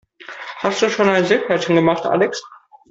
Hast 0.61 0.81
du 0.81 0.89
schon 0.89 1.05
dein 1.05 1.25
Seepferdchen 1.25 1.75
gemacht, 1.75 2.07
Alex? 2.07 2.41